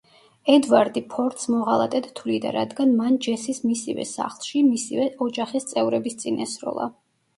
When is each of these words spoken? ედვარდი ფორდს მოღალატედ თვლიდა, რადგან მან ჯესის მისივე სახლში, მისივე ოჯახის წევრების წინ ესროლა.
ედვარდი 0.51 1.01
ფორდს 1.09 1.43
მოღალატედ 1.55 2.07
თვლიდა, 2.19 2.53
რადგან 2.57 2.95
მან 3.01 3.19
ჯესის 3.27 3.61
მისივე 3.69 4.07
სახლში, 4.13 4.65
მისივე 4.71 5.07
ოჯახის 5.27 5.69
წევრების 5.75 6.19
წინ 6.25 6.43
ესროლა. 6.49 6.91